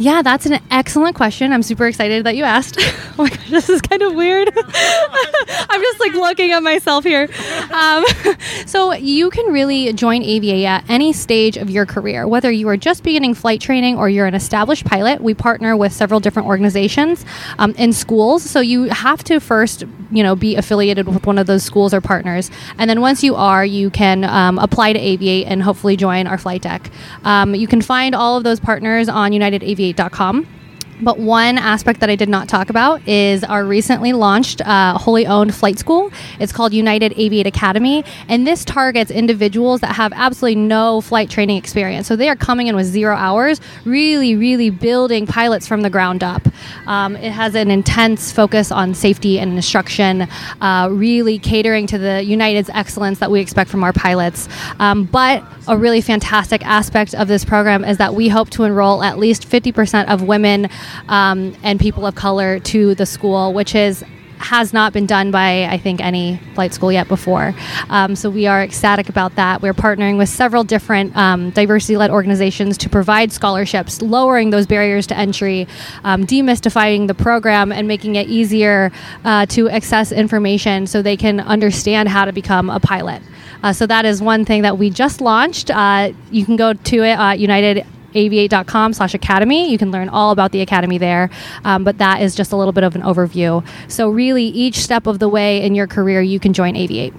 Yeah, 0.00 0.22
that's 0.22 0.46
an 0.46 0.60
excellent 0.70 1.16
question. 1.16 1.52
I'm 1.52 1.64
super 1.64 1.88
excited 1.88 2.24
that 2.24 2.36
you 2.36 2.44
asked. 2.44 2.76
oh 3.18 3.24
my 3.24 3.28
gosh, 3.28 3.50
this 3.50 3.68
is 3.68 3.80
kind 3.80 4.00
of 4.00 4.14
weird. 4.14 4.48
I'm 4.56 5.82
just 5.82 5.98
like 5.98 6.12
looking 6.12 6.52
at 6.52 6.62
myself 6.62 7.02
here. 7.02 7.28
Um, 7.72 8.04
so 8.66 8.92
you 8.94 9.28
can 9.30 9.52
really 9.52 9.92
join 9.92 10.22
Aviate 10.22 10.64
at 10.64 10.88
any 10.88 11.12
stage 11.12 11.56
of 11.56 11.68
your 11.68 11.84
career, 11.84 12.28
whether 12.28 12.48
you 12.48 12.68
are 12.68 12.76
just 12.76 13.02
beginning 13.02 13.34
flight 13.34 13.60
training 13.60 13.98
or 13.98 14.08
you're 14.08 14.26
an 14.26 14.34
established 14.34 14.84
pilot. 14.84 15.20
We 15.20 15.34
partner 15.34 15.76
with 15.76 15.92
several 15.92 16.20
different 16.20 16.46
organizations 16.46 17.24
um, 17.58 17.72
in 17.72 17.92
schools. 17.92 18.48
So 18.48 18.60
you 18.60 18.84
have 18.84 19.24
to 19.24 19.40
first, 19.40 19.82
you 20.12 20.22
know, 20.22 20.36
be 20.36 20.54
affiliated 20.54 21.08
with 21.08 21.26
one 21.26 21.38
of 21.38 21.48
those 21.48 21.64
schools 21.64 21.92
or 21.92 22.00
partners, 22.00 22.52
and 22.78 22.88
then 22.88 23.00
once 23.00 23.24
you 23.24 23.34
are, 23.34 23.64
you 23.64 23.90
can 23.90 24.22
um, 24.22 24.60
apply 24.60 24.92
to 24.92 25.00
Aviate 25.00 25.46
and 25.48 25.60
hopefully 25.60 25.96
join 25.96 26.28
our 26.28 26.38
flight 26.38 26.62
deck. 26.62 26.88
Um, 27.24 27.56
you 27.56 27.66
can 27.66 27.82
find 27.82 28.14
all 28.14 28.36
of 28.36 28.44
those 28.44 28.60
partners 28.60 29.08
on 29.08 29.32
United 29.32 29.62
Aviate 29.62 29.87
aviate.com. 29.92 30.57
But 31.00 31.18
one 31.18 31.58
aspect 31.58 32.00
that 32.00 32.10
I 32.10 32.16
did 32.16 32.28
not 32.28 32.48
talk 32.48 32.70
about 32.70 33.06
is 33.06 33.44
our 33.44 33.64
recently 33.64 34.12
launched 34.12 34.60
uh, 34.62 34.98
wholly 34.98 35.26
owned 35.26 35.54
flight 35.54 35.78
school. 35.78 36.10
It's 36.40 36.52
called 36.52 36.72
United 36.72 37.12
Aviate 37.12 37.46
Academy, 37.46 38.04
and 38.28 38.46
this 38.46 38.64
targets 38.64 39.10
individuals 39.10 39.80
that 39.80 39.94
have 39.94 40.12
absolutely 40.14 40.60
no 40.60 41.00
flight 41.00 41.30
training 41.30 41.56
experience. 41.56 42.08
So 42.08 42.16
they 42.16 42.28
are 42.28 42.36
coming 42.36 42.66
in 42.66 42.74
with 42.74 42.86
zero 42.86 43.14
hours, 43.14 43.60
really, 43.84 44.34
really 44.34 44.70
building 44.70 45.26
pilots 45.26 45.66
from 45.66 45.82
the 45.82 45.90
ground 45.90 46.24
up. 46.24 46.46
Um, 46.86 47.14
it 47.16 47.30
has 47.30 47.54
an 47.54 47.70
intense 47.70 48.32
focus 48.32 48.72
on 48.72 48.94
safety 48.94 49.38
and 49.38 49.52
instruction, 49.54 50.22
uh, 50.60 50.88
really 50.90 51.38
catering 51.38 51.86
to 51.88 51.98
the 51.98 52.24
United's 52.24 52.70
excellence 52.70 53.20
that 53.20 53.30
we 53.30 53.40
expect 53.40 53.70
from 53.70 53.84
our 53.84 53.92
pilots. 53.92 54.48
Um, 54.80 55.04
but 55.04 55.44
a 55.68 55.76
really 55.76 56.00
fantastic 56.00 56.64
aspect 56.66 57.14
of 57.14 57.28
this 57.28 57.44
program 57.44 57.84
is 57.84 57.98
that 57.98 58.14
we 58.14 58.28
hope 58.28 58.50
to 58.50 58.64
enroll 58.64 59.02
at 59.02 59.18
least 59.18 59.48
50% 59.48 60.08
of 60.08 60.22
women 60.22 60.68
um, 61.08 61.54
and 61.62 61.78
people 61.80 62.06
of 62.06 62.14
color 62.14 62.58
to 62.60 62.94
the 62.94 63.06
school, 63.06 63.52
which 63.52 63.74
is 63.74 64.04
has 64.38 64.72
not 64.72 64.92
been 64.92 65.06
done 65.06 65.30
by 65.30 65.64
I 65.64 65.78
think 65.78 66.00
any 66.00 66.40
flight 66.54 66.72
school 66.72 66.92
yet 66.92 67.08
before. 67.08 67.54
Um, 67.88 68.14
so 68.14 68.30
we 68.30 68.46
are 68.46 68.62
ecstatic 68.62 69.08
about 69.08 69.34
that. 69.36 69.62
We're 69.62 69.74
partnering 69.74 70.16
with 70.16 70.28
several 70.28 70.64
different 70.64 71.16
um, 71.16 71.50
diversity-led 71.50 72.10
organizations 72.10 72.78
to 72.78 72.88
provide 72.88 73.32
scholarships, 73.32 74.00
lowering 74.00 74.50
those 74.50 74.66
barriers 74.66 75.06
to 75.08 75.16
entry, 75.16 75.66
um, 76.04 76.24
demystifying 76.24 77.06
the 77.08 77.14
program, 77.14 77.72
and 77.72 77.88
making 77.88 78.14
it 78.16 78.28
easier 78.28 78.92
uh, 79.24 79.46
to 79.46 79.68
access 79.68 80.12
information 80.12 80.86
so 80.86 81.02
they 81.02 81.16
can 81.16 81.40
understand 81.40 82.08
how 82.08 82.24
to 82.24 82.32
become 82.32 82.70
a 82.70 82.80
pilot. 82.80 83.22
Uh, 83.62 83.72
so 83.72 83.86
that 83.86 84.04
is 84.04 84.22
one 84.22 84.44
thing 84.44 84.62
that 84.62 84.78
we 84.78 84.88
just 84.88 85.20
launched. 85.20 85.70
Uh, 85.70 86.12
you 86.30 86.44
can 86.44 86.54
go 86.54 86.72
to 86.72 87.02
it 87.02 87.18
at 87.18 87.40
United 87.40 87.84
aviate.com 88.14 88.92
slash 88.92 89.14
academy. 89.14 89.70
You 89.70 89.78
can 89.78 89.90
learn 89.90 90.08
all 90.08 90.30
about 90.30 90.52
the 90.52 90.60
academy 90.60 90.98
there 90.98 91.30
um, 91.64 91.84
but 91.84 91.98
that 91.98 92.22
is 92.22 92.34
just 92.34 92.52
a 92.52 92.56
little 92.56 92.72
bit 92.72 92.84
of 92.84 92.94
an 92.94 93.02
overview. 93.02 93.66
So 93.88 94.08
really 94.08 94.44
each 94.44 94.78
step 94.78 95.06
of 95.06 95.18
the 95.18 95.28
way 95.28 95.62
in 95.62 95.74
your 95.74 95.86
career 95.86 96.22
you 96.22 96.40
can 96.40 96.52
join 96.52 96.74
aviate. 96.74 97.14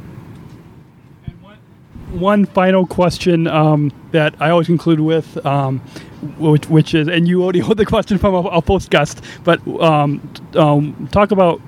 One 2.12 2.46
final 2.46 2.88
question 2.88 3.46
um, 3.46 3.92
that 4.12 4.34
I 4.40 4.50
always 4.50 4.66
conclude 4.66 5.00
with, 5.00 5.46
um, 5.46 5.80
which, 6.40 6.68
which, 6.68 6.96
is, 6.96 7.08
and 7.08 7.28
you 7.28 7.44
already 7.44 7.60
heard 7.68 7.78
the 7.78 7.86
question 7.86 8.18
from 8.18 8.34
our, 8.34 8.48
our 8.48 8.62
post 8.64 8.90
guest, 8.90 9.24
but 9.44 9.66
um, 9.80 10.20
um, 10.56 11.08
talk 11.12 11.32
about 11.32 11.62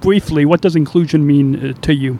briefly 0.00 0.46
what 0.46 0.62
does 0.62 0.76
inclusion 0.76 1.26
mean 1.26 1.70
uh, 1.70 1.72
to 1.82 1.94
you? 1.94 2.18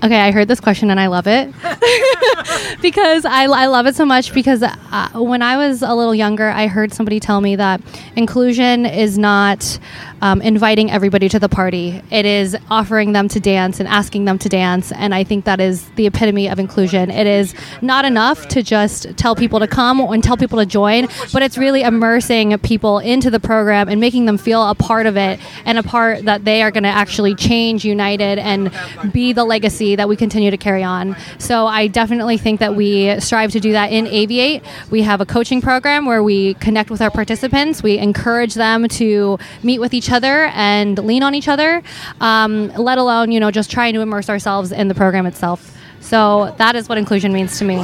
Okay, 0.00 0.20
I 0.20 0.30
heard 0.30 0.46
this 0.46 0.60
question 0.60 0.90
and 0.90 1.00
I 1.00 1.08
love 1.08 1.26
it 1.26 1.52
because 2.80 3.24
I, 3.24 3.44
I 3.46 3.66
love 3.66 3.86
it 3.86 3.96
so 3.96 4.04
much. 4.04 4.32
Because 4.32 4.62
uh, 4.62 5.08
when 5.14 5.42
I 5.42 5.56
was 5.56 5.82
a 5.82 5.92
little 5.92 6.14
younger, 6.14 6.48
I 6.48 6.68
heard 6.68 6.92
somebody 6.92 7.18
tell 7.18 7.40
me 7.40 7.56
that 7.56 7.80
inclusion 8.14 8.86
is 8.86 9.18
not 9.18 9.80
um, 10.22 10.42
inviting 10.42 10.90
everybody 10.90 11.28
to 11.28 11.38
the 11.38 11.48
party, 11.48 12.02
it 12.10 12.26
is 12.26 12.56
offering 12.70 13.12
them 13.12 13.28
to 13.28 13.40
dance 13.40 13.80
and 13.80 13.88
asking 13.88 14.24
them 14.24 14.38
to 14.38 14.48
dance. 14.48 14.92
And 14.92 15.14
I 15.14 15.24
think 15.24 15.44
that 15.44 15.60
is 15.60 15.88
the 15.90 16.06
epitome 16.06 16.48
of 16.48 16.58
inclusion. 16.58 17.10
It 17.10 17.26
is 17.26 17.54
not 17.82 18.04
enough 18.04 18.48
to 18.48 18.62
just 18.62 19.16
tell 19.16 19.34
people 19.34 19.60
to 19.60 19.66
come 19.66 20.00
and 20.00 20.22
tell 20.22 20.36
people 20.36 20.58
to 20.58 20.66
join, 20.66 21.08
but 21.32 21.42
it's 21.42 21.58
really 21.58 21.82
immersing 21.82 22.56
people 22.58 22.98
into 22.98 23.30
the 23.30 23.40
program 23.40 23.88
and 23.88 24.00
making 24.00 24.26
them 24.26 24.38
feel 24.38 24.68
a 24.68 24.74
part 24.74 25.06
of 25.06 25.16
it 25.16 25.40
and 25.64 25.78
a 25.78 25.82
part 25.82 26.24
that 26.24 26.44
they 26.44 26.62
are 26.62 26.70
going 26.70 26.82
to 26.82 26.88
actually 26.88 27.34
change 27.34 27.84
United 27.84 28.38
and 28.38 28.72
be 29.12 29.32
the 29.32 29.44
legacy 29.44 29.87
that 29.96 30.08
we 30.08 30.16
continue 30.16 30.50
to 30.50 30.56
carry 30.56 30.82
on. 30.82 31.16
So 31.38 31.66
I 31.66 31.86
definitely 31.86 32.38
think 32.38 32.60
that 32.60 32.74
we 32.74 33.18
strive 33.20 33.52
to 33.52 33.60
do 33.60 33.72
that 33.72 33.92
in 33.92 34.06
Aviate. 34.06 34.64
We 34.90 35.02
have 35.02 35.20
a 35.20 35.26
coaching 35.26 35.60
program 35.60 36.06
where 36.06 36.22
we 36.22 36.54
connect 36.54 36.90
with 36.90 37.00
our 37.00 37.10
participants. 37.10 37.82
We 37.82 37.98
encourage 37.98 38.54
them 38.54 38.88
to 38.88 39.38
meet 39.62 39.78
with 39.80 39.94
each 39.94 40.10
other 40.10 40.46
and 40.54 40.98
lean 40.98 41.22
on 41.22 41.34
each 41.34 41.48
other, 41.48 41.82
um, 42.20 42.68
let 42.74 42.98
alone 42.98 43.30
you 43.32 43.40
know 43.40 43.50
just 43.50 43.70
trying 43.70 43.94
to 43.94 44.00
immerse 44.00 44.28
ourselves 44.28 44.72
in 44.72 44.88
the 44.88 44.94
program 44.94 45.26
itself. 45.26 45.74
So 46.00 46.54
that 46.58 46.76
is 46.76 46.88
what 46.88 46.96
inclusion 46.96 47.32
means 47.32 47.58
to 47.58 47.64
me. 47.64 47.76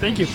Thank 0.00 0.18
you. 0.18 0.26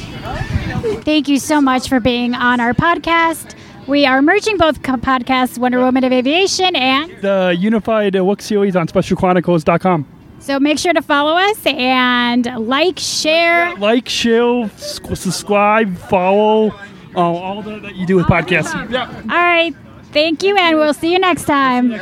Thank 1.01 1.27
you 1.27 1.39
so 1.39 1.61
much 1.61 1.87
for 1.87 1.99
being 1.99 2.33
on 2.35 2.59
our 2.59 2.73
podcast. 2.73 3.55
We 3.87 4.05
are 4.05 4.21
merging 4.21 4.57
both 4.57 4.83
co- 4.83 4.97
podcasts, 4.97 5.57
Wonder 5.57 5.79
Woman 5.79 6.03
of 6.03 6.11
Aviation 6.11 6.75
and 6.75 7.09
The 7.21 7.55
unified 7.57 8.17
uh, 8.17 8.25
work 8.25 8.41
series 8.41 8.75
on 8.75 8.87
specialchronicles.com. 8.87 10.05
so 10.39 10.59
make 10.59 10.79
sure 10.79 10.93
to 10.93 11.01
follow 11.01 11.33
us 11.33 11.65
and 11.65 12.45
like, 12.67 12.99
share. 12.99 13.75
Like, 13.75 14.09
share, 14.09 14.69
subscribe, 14.69 15.97
follow, 15.97 16.71
uh, 17.15 17.19
all 17.19 17.61
that, 17.63 17.81
that 17.81 17.95
you 17.95 18.05
do 18.05 18.15
with 18.15 18.27
podcasts. 18.27 18.91
Yeah. 18.91 19.09
All 19.29 19.37
right. 19.37 19.75
Thank 20.11 20.41
you, 20.41 20.55
and 20.57 20.77
we'll 20.77 20.93
see 20.93 21.11
you 21.11 21.19
next 21.19 21.45
time. 21.45 21.89
We're 21.89 21.99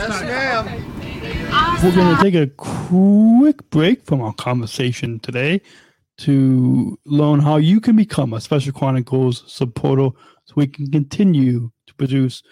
going 1.96 2.16
to 2.16 2.22
take 2.22 2.36
a 2.36 2.48
quick 2.58 3.68
break 3.72 4.06
from 4.06 4.22
our 4.22 4.34
conversation 4.34 5.20
today 5.20 5.62
to 6.20 6.98
learn 7.06 7.40
how 7.40 7.58
you 7.58 7.82
can 7.82 7.96
become 7.96 8.34
a 8.34 8.42
Special 8.42 8.72
Chronicles 8.72 9.44
supporter 9.52 10.10
so 10.46 10.54
we 10.56 10.68
can 10.68 10.92
continue 10.92 11.72
to 11.88 11.96
produce 11.96 12.44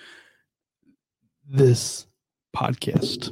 this 1.47 2.07
podcast. 2.55 3.31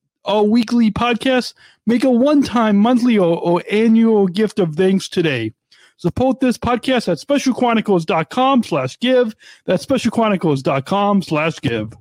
our 0.25 0.43
weekly 0.43 0.91
podcast, 0.91 1.53
make 1.85 2.03
a 2.03 2.09
one 2.11 2.43
time, 2.43 2.77
monthly, 2.77 3.17
or, 3.17 3.37
or 3.39 3.63
annual 3.71 4.27
gift 4.27 4.59
of 4.59 4.75
thanks 4.75 5.09
today. 5.09 5.53
Support 5.97 6.39
this 6.39 6.57
podcast 6.57 7.07
at 7.07 7.19
specialchronicles.com 7.19 8.63
slash 8.63 8.99
give. 8.99 9.35
That's 9.65 9.85
specialchronicles.com 9.85 11.21
slash 11.21 11.61
give. 11.61 11.93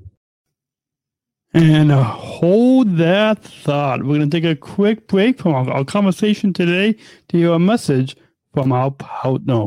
And 1.53 1.91
uh, 1.91 2.03
hold 2.05 2.97
that 2.97 3.43
thought. 3.43 4.05
We're 4.05 4.19
going 4.19 4.31
to 4.31 4.41
take 4.41 4.51
a 4.51 4.57
quick 4.57 5.09
break 5.09 5.39
from 5.41 5.55
our, 5.55 5.69
our 5.71 5.85
conversation 5.85 6.53
today 6.53 6.97
to 7.29 7.37
hear 7.37 7.53
a 7.53 7.59
message 7.59 8.17
from 8.55 8.73
our 8.73 8.91
partner. 8.93 9.67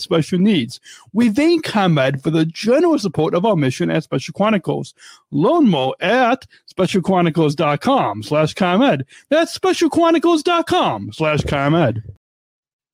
special 0.00 0.38
needs. 0.38 0.80
We 1.12 1.30
thank 1.30 1.64
ComEd 1.64 2.22
for 2.22 2.30
the 2.30 2.46
generous 2.46 3.02
support 3.02 3.34
of 3.34 3.44
our 3.44 3.56
mission 3.56 3.90
at 3.90 4.04
Special 4.04 4.32
Chronicles. 4.32 4.94
Learn 5.30 5.68
more 5.68 5.94
at 6.00 6.46
specialchronicles.com 6.72 8.22
slash 8.22 8.54
ComEd. 8.54 9.04
That's 9.28 9.58
specialchronicles.com 9.58 11.12
slash 11.12 11.42
ComEd. 11.42 12.02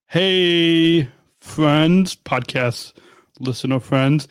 Hey, 0.09 1.09
friends, 1.41 2.15
podcast 2.17 2.93
listener 3.41 3.81
friends. 3.81 4.29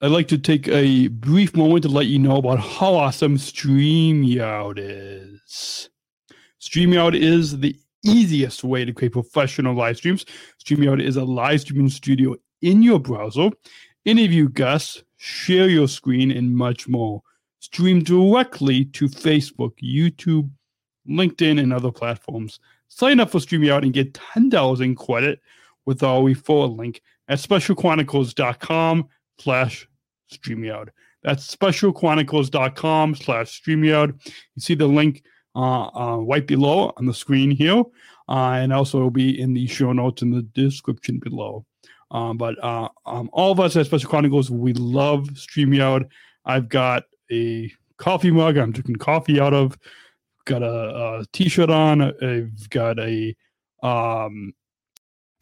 I'd 0.00 0.10
like 0.10 0.28
to 0.28 0.38
take 0.38 0.68
a 0.68 1.08
brief 1.08 1.56
moment 1.56 1.84
to 1.84 1.88
let 1.88 2.06
you 2.06 2.18
know 2.18 2.36
about 2.36 2.60
how 2.60 2.94
awesome 2.94 3.38
StreamYard 3.38 4.78
is. 4.78 5.88
StreamYard 6.60 7.18
is 7.18 7.60
the 7.60 7.74
easiest 8.04 8.64
way 8.64 8.84
to 8.84 8.92
create 8.92 9.12
professional 9.12 9.74
live 9.74 9.96
streams. 9.96 10.24
StreamYard 10.64 11.02
is 11.02 11.16
a 11.16 11.24
live 11.24 11.62
streaming 11.62 11.88
studio 11.88 12.36
in 12.62 12.82
your 12.82 12.98
browser 12.98 13.50
interview 14.04 14.48
guests, 14.48 15.02
share 15.16 15.68
your 15.68 15.88
screen, 15.88 16.30
and 16.30 16.54
much 16.54 16.88
more. 16.88 17.22
Stream 17.60 18.02
directly 18.02 18.84
to 18.86 19.06
Facebook, 19.06 19.72
YouTube, 19.82 20.50
LinkedIn, 21.08 21.60
and 21.60 21.72
other 21.72 21.90
platforms. 21.90 22.60
Sign 22.88 23.20
up 23.20 23.30
for 23.30 23.38
StreamYard 23.38 23.82
and 23.82 23.92
get 23.92 24.12
$10 24.12 24.80
in 24.80 24.94
credit 24.94 25.40
with 25.86 26.02
our 26.02 26.20
referral 26.20 26.76
link 26.76 27.00
at 27.28 27.38
specialchronicles.com 27.38 29.08
slash 29.38 29.88
StreamYard. 30.32 30.88
That's 31.22 31.54
specialchronicles.com 31.54 33.14
slash 33.14 33.62
StreamYard. 33.62 34.20
You 34.26 34.60
see 34.60 34.74
the 34.74 34.86
link 34.86 35.22
uh, 35.54 35.88
uh, 35.94 36.16
right 36.18 36.46
below 36.46 36.92
on 36.96 37.06
the 37.06 37.14
screen 37.14 37.50
here, 37.50 37.82
uh, 38.28 38.58
and 38.58 38.72
also 38.72 39.00
will 39.00 39.10
be 39.10 39.40
in 39.40 39.54
the 39.54 39.66
show 39.66 39.92
notes 39.92 40.22
in 40.22 40.30
the 40.30 40.42
description 40.42 41.18
below. 41.18 41.64
Um, 42.10 42.36
but 42.36 42.62
uh, 42.62 42.88
um, 43.06 43.28
all 43.32 43.52
of 43.52 43.60
us 43.60 43.76
at 43.76 43.86
Special 43.86 44.08
Chronicles, 44.08 44.50
we 44.50 44.72
love 44.74 45.28
StreamYard. 45.34 46.08
I've 46.44 46.68
got 46.68 47.04
a 47.30 47.72
coffee 47.96 48.30
mug 48.30 48.56
I'm 48.56 48.72
drinking 48.72 48.96
coffee 48.96 49.40
out 49.40 49.54
of. 49.54 49.78
Got 50.44 50.62
a 50.62 51.20
a 51.20 51.24
t-shirt 51.32 51.70
on. 51.70 52.02
I've 52.02 52.68
got 52.70 52.98
a 52.98 53.34
um, 53.82 54.54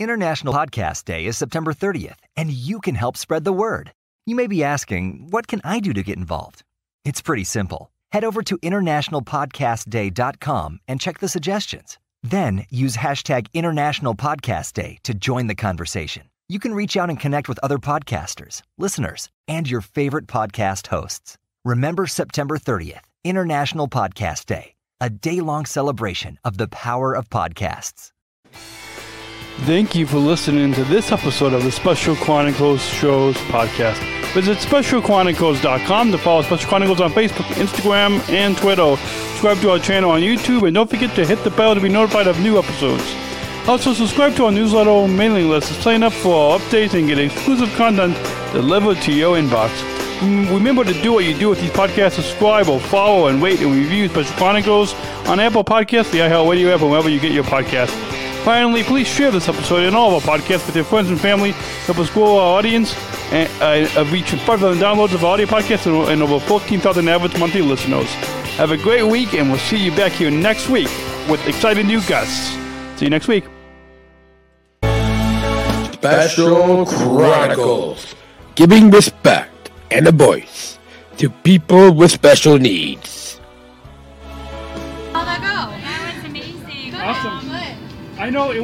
International 0.03 0.53
Podcast 0.53 1.05
Day 1.05 1.27
is 1.27 1.37
September 1.37 1.73
30th, 1.73 2.17
and 2.37 2.51
you 2.51 2.81
can 2.81 2.97
help 2.97 3.17
spread 3.17 3.45
the 3.45 3.53
word. 3.53 3.93
You 4.27 4.35
may 4.35 4.49
be 4.49 4.65
asking, 4.65 5.29
what 5.31 5.47
can 5.47 5.61
I 5.63 5.79
do 5.79 5.93
to 5.93 6.03
get 6.03 6.17
involved? 6.17 6.65
It's 7.05 7.23
pretty 7.23 7.45
simple. 7.45 7.92
Head 8.13 8.25
over 8.25 8.43
to 8.43 8.57
internationalpodcastday.com 8.59 10.81
and 10.89 11.01
check 11.01 11.19
the 11.19 11.29
suggestions. 11.29 11.99
Then 12.23 12.65
use 12.71 12.97
hashtag 12.97 13.49
internationalpodcastday 13.55 15.01
to 15.03 15.15
join 15.15 15.49
the 15.49 15.55
conversation 15.55 16.23
you 16.53 16.59
can 16.59 16.75
reach 16.75 16.99
out 16.99 17.09
and 17.09 17.19
connect 17.19 17.49
with 17.49 17.59
other 17.63 17.79
podcasters, 17.79 18.61
listeners, 18.77 19.31
and 19.49 19.71
your 19.71 19.81
favorite 19.81 20.27
podcast 20.27 20.89
hosts. 20.89 21.39
Remember 21.65 22.07
September 22.07 22.59
30th, 22.59 23.01
International 23.25 23.89
Podcast 23.89 24.45
Day, 24.45 24.75
a 25.01 25.09
day 25.09 25.41
long 25.41 25.65
celebration 25.65 26.39
of 26.45 26.59
the 26.59 26.69
power 26.69 27.17
of 27.17 27.31
podcasts. 27.31 28.11
Thank 29.61 29.95
you 29.95 30.07
for 30.07 30.19
listening 30.19 30.73
to 30.75 30.83
this 30.85 31.13
episode 31.13 31.53
of 31.53 31.63
the 31.63 31.71
Special 31.71 32.17
Chronicles 32.17 32.85
Shows 32.85 33.37
podcast. 33.37 33.97
Visit 34.33 34.59
specialchronicles.com 34.59 36.11
to 36.11 36.19
follow 36.19 36.43
Special 36.43 36.69
Chronicles 36.69 37.01
on 37.01 37.13
Facebook, 37.13 37.45
Instagram, 37.55 38.29
and 38.29 38.57
Twitter. 38.57 38.97
Subscribe 38.97 39.59
to 39.59 39.71
our 39.71 39.79
channel 39.79 40.11
on 40.11 40.21
YouTube, 40.21 40.67
and 40.67 40.75
don't 40.75 40.91
forget 40.91 41.15
to 41.15 41.25
hit 41.25 41.43
the 41.45 41.51
bell 41.51 41.75
to 41.77 41.81
be 41.81 41.89
notified 41.89 42.27
of 42.27 42.41
new 42.41 42.59
episodes. 42.59 43.15
Also, 43.69 43.93
subscribe 43.93 44.35
to 44.35 44.47
our 44.47 44.51
newsletter 44.51 45.07
mailing 45.07 45.49
list 45.49 45.69
to 45.69 45.75
sign 45.75 46.03
up 46.03 46.13
for 46.13 46.35
our 46.35 46.59
updates 46.59 46.95
and 46.95 47.07
get 47.07 47.19
exclusive 47.19 47.73
content 47.77 48.17
delivered 48.53 48.97
to 49.03 49.13
your 49.13 49.37
inbox. 49.37 49.69
Mm, 50.19 50.53
remember 50.53 50.83
to 50.83 50.95
do 51.03 51.13
what 51.13 51.25
you 51.25 51.35
do 51.35 51.51
with 51.51 51.61
these 51.61 51.71
podcasts. 51.71 52.13
Subscribe 52.13 52.69
or 52.69 52.81
follow 52.81 53.29
and 53.29 53.41
rate 53.41 53.61
and 53.61 53.73
review 53.73 54.09
Special 54.09 54.35
Chronicles 54.37 54.95
on 55.29 55.39
Apple 55.39 55.63
Podcasts, 55.63 56.11
the 56.11 56.19
iHeartRadio 56.19 56.75
app, 56.75 56.81
and 56.81 56.91
wherever 56.91 57.09
you 57.09 57.21
get 57.21 57.31
your 57.33 57.45
podcasts. 57.45 58.22
Finally, 58.45 58.83
please 58.83 59.07
share 59.07 59.31
this 59.31 59.49
episode 59.49 59.85
and 59.85 59.95
all 59.95 60.17
of 60.17 60.29
our 60.29 60.37
podcasts 60.37 60.67
with 60.67 60.75
your 60.75 60.85
friends 60.85 61.09
and 61.09 61.21
family. 61.21 61.53
Help 61.87 61.99
us 61.99 62.11
grow 62.11 62.39
our 62.39 62.59
audience 62.59 62.93
and 63.31 63.49
uh, 63.63 64.05
reach 64.11 64.31
5,000 64.33 64.83
downloads 64.83 65.15
of 65.15 65.25
our 65.25 65.35
audio 65.35 65.47
podcasts 65.47 65.87
and, 65.87 66.11
and 66.11 66.23
over 66.23 66.41
14,000 66.45 67.09
average 67.09 67.39
monthly 67.39 67.63
listeners. 67.63 68.09
Have 68.57 68.73
a 68.73 68.77
great 68.77 69.05
week, 69.05 69.35
and 69.35 69.49
we'll 69.49 69.61
see 69.61 69.77
you 69.77 69.93
back 69.93 70.11
here 70.11 70.31
next 70.31 70.69
week 70.69 70.89
with 71.31 71.47
exciting 71.47 71.87
new 71.87 72.01
guests. 72.03 72.51
See 72.99 73.07
you 73.07 73.11
next 73.11 73.29
week. 73.29 73.45
Special 75.93 76.85
Chronicles, 76.85 78.17
giving 78.57 78.91
respect 78.91 79.71
and 79.93 80.09
a 80.09 80.13
voice 80.13 80.81
to 81.19 81.31
people 81.31 81.93
with 81.93 82.11
special 82.11 82.59
needs. 82.59 83.12
I 88.23 88.31
know 88.31 88.53
it 88.53 88.63